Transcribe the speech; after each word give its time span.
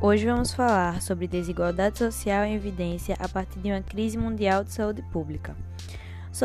Hoje 0.00 0.26
vamos 0.26 0.54
falar 0.54 1.02
sobre 1.02 1.26
desigualdade 1.26 1.98
social 1.98 2.44
em 2.44 2.54
evidência 2.54 3.16
a 3.18 3.28
partir 3.28 3.58
de 3.58 3.68
uma 3.68 3.82
crise 3.82 4.16
mundial 4.16 4.62
de 4.62 4.72
saúde 4.72 5.02
pública. 5.02 5.56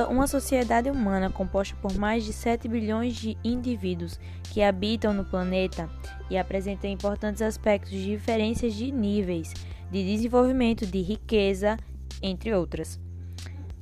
Uma 0.10 0.26
sociedade 0.26 0.90
humana 0.90 1.30
composta 1.30 1.76
por 1.80 1.94
mais 1.96 2.24
de 2.24 2.34
7 2.34 2.68
bilhões 2.68 3.16
de 3.16 3.38
indivíduos 3.44 4.20
que 4.52 4.64
habitam 4.64 5.14
no 5.14 5.24
planeta 5.24 5.88
e 6.32 6.38
apresentam 6.38 6.90
importantes 6.90 7.44
aspectos 7.44 7.92
de 7.92 8.04
diferenças 8.04 8.74
de 8.74 8.92
níveis 8.92 9.54
de 9.92 10.04
desenvolvimento, 10.04 10.88
de 10.88 11.04
riqueza, 11.04 11.78
entre 12.24 12.56
outras. 12.56 13.00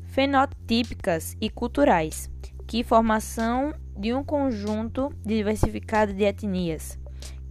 Fenotípicas 0.07 1.37
e 1.39 1.49
culturais, 1.49 2.29
que 2.67 2.83
formação 2.83 3.73
de 3.97 4.13
um 4.13 4.21
conjunto 4.21 5.13
diversificado 5.23 6.13
de 6.13 6.25
etnias 6.25 6.99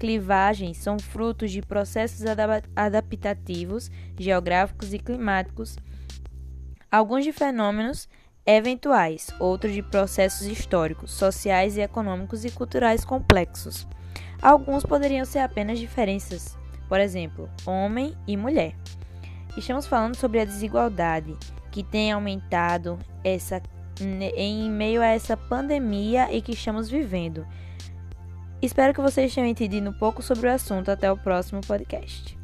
clivagens 0.00 0.78
são 0.78 0.98
frutos 0.98 1.52
de 1.52 1.60
processos 1.60 2.22
adaptativos, 2.74 3.90
geográficos 4.18 4.94
e 4.94 4.98
climáticos, 4.98 5.76
alguns 6.90 7.22
de 7.22 7.32
fenômenos 7.32 8.08
eventuais, 8.46 9.28
outros 9.38 9.74
de 9.74 9.82
processos 9.82 10.46
históricos, 10.46 11.12
sociais 11.12 11.76
e 11.76 11.82
econômicos 11.82 12.46
e 12.46 12.50
culturais 12.50 13.04
complexos. 13.04 13.86
Alguns 14.40 14.84
poderiam 14.84 15.26
ser 15.26 15.40
apenas 15.40 15.78
diferenças, 15.78 16.56
por 16.88 16.98
exemplo, 16.98 17.50
homem 17.66 18.16
e 18.26 18.38
mulher. 18.38 18.74
Estamos 19.54 19.86
falando 19.86 20.16
sobre 20.16 20.40
a 20.40 20.46
desigualdade 20.46 21.36
que 21.70 21.84
tem 21.84 22.10
aumentado 22.10 22.98
essa, 23.22 23.62
em 24.34 24.70
meio 24.70 25.02
a 25.02 25.08
essa 25.08 25.36
pandemia 25.36 26.32
e 26.32 26.40
que 26.40 26.52
estamos 26.52 26.88
vivendo. 26.88 27.46
Espero 28.62 28.92
que 28.92 29.00
vocês 29.00 29.34
tenham 29.34 29.48
entendido 29.48 29.88
um 29.88 29.92
pouco 29.92 30.22
sobre 30.22 30.48
o 30.48 30.52
assunto. 30.52 30.90
Até 30.90 31.10
o 31.10 31.16
próximo 31.16 31.60
podcast. 31.62 32.38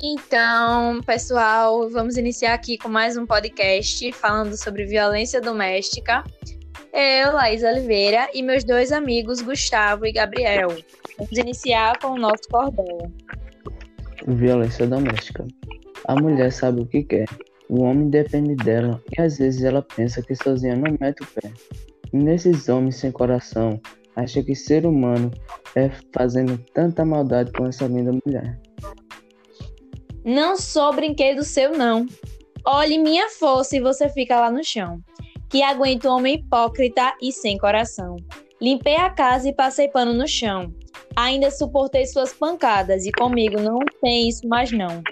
Então, 0.00 1.00
pessoal, 1.02 1.90
vamos 1.90 2.16
iniciar 2.16 2.54
aqui 2.54 2.78
com 2.78 2.88
mais 2.88 3.16
um 3.16 3.26
podcast 3.26 4.12
falando 4.12 4.56
sobre 4.56 4.84
violência 4.84 5.40
doméstica. 5.40 6.22
Eu, 6.92 7.32
Laís 7.32 7.62
Oliveira, 7.62 8.28
e 8.32 8.42
meus 8.42 8.62
dois 8.62 8.92
amigos, 8.92 9.40
Gustavo 9.40 10.06
e 10.06 10.12
Gabriel. 10.12 10.68
Vamos 11.18 11.36
iniciar 11.36 11.98
com 11.98 12.12
o 12.12 12.18
nosso 12.18 12.42
cordão. 12.50 13.12
Violência 14.26 14.86
doméstica. 14.86 15.46
A 16.08 16.14
mulher 16.14 16.50
sabe 16.50 16.80
o 16.80 16.86
que 16.86 17.02
quer, 17.02 17.26
o 17.68 17.82
homem 17.82 18.08
depende 18.08 18.56
dela 18.56 18.98
e 19.14 19.20
às 19.20 19.36
vezes 19.36 19.62
ela 19.62 19.82
pensa 19.82 20.22
que 20.22 20.34
sozinha 20.34 20.74
não 20.74 20.96
mete 20.98 21.22
o 21.22 21.26
pé. 21.26 21.52
E 22.10 22.16
nesses 22.16 22.66
homens 22.70 22.96
sem 22.96 23.12
coração, 23.12 23.78
acha 24.16 24.42
que 24.42 24.54
ser 24.54 24.86
humano 24.86 25.30
é 25.76 25.90
fazendo 26.14 26.56
tanta 26.72 27.04
maldade 27.04 27.52
com 27.52 27.66
essa 27.66 27.86
linda 27.86 28.18
mulher. 28.24 28.58
Não 30.24 30.56
sou 30.56 30.94
brinquedo 30.94 31.44
seu, 31.44 31.72
não. 31.72 32.06
Olhe 32.66 32.96
minha 32.96 33.28
força 33.28 33.76
e 33.76 33.80
você 33.80 34.08
fica 34.08 34.40
lá 34.40 34.50
no 34.50 34.64
chão. 34.64 35.00
Que 35.50 35.62
aguento 35.62 36.08
um 36.08 36.12
homem 36.12 36.36
hipócrita 36.36 37.14
e 37.20 37.30
sem 37.30 37.58
coração. 37.58 38.16
Limpei 38.62 38.96
a 38.96 39.10
casa 39.10 39.50
e 39.50 39.54
passei 39.54 39.88
pano 39.88 40.14
no 40.14 40.26
chão. 40.26 40.72
Ainda 41.14 41.50
suportei 41.50 42.06
suas 42.06 42.32
pancadas 42.32 43.04
e 43.04 43.12
comigo 43.12 43.60
não 43.60 43.78
tem 44.00 44.26
isso 44.26 44.48
mais 44.48 44.72
não. 44.72 45.02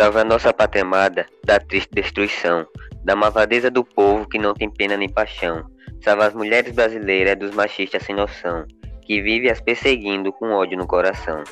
Salve 0.00 0.18
a 0.18 0.24
nossa 0.24 0.50
pátria 0.50 0.80
amada 0.80 1.26
da 1.44 1.60
triste 1.60 1.90
destruição, 1.92 2.66
da 3.04 3.14
malvadeza 3.14 3.70
do 3.70 3.84
povo 3.84 4.26
que 4.26 4.38
não 4.38 4.54
tem 4.54 4.70
pena 4.70 4.96
nem 4.96 5.10
paixão. 5.10 5.62
Salva 6.02 6.26
as 6.26 6.32
mulheres 6.32 6.74
brasileiras 6.74 7.38
dos 7.38 7.54
machistas 7.54 8.02
sem 8.04 8.16
noção, 8.16 8.64
que 9.02 9.20
vive 9.20 9.50
as 9.50 9.60
perseguindo 9.60 10.32
com 10.32 10.52
ódio 10.52 10.78
no 10.78 10.86
coração. 10.86 11.44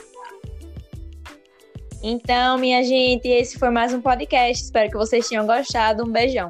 Então, 2.03 2.56
minha 2.56 2.82
gente, 2.82 3.28
esse 3.28 3.58
foi 3.58 3.69
mais 3.69 3.92
um 3.92 4.00
podcast. 4.00 4.64
Espero 4.64 4.91
que 4.92 4.97
vocês 4.97 5.28
tenham 5.28 5.47
gostado. 5.47 6.03
Um 6.04 6.10
beijão. 6.10 6.48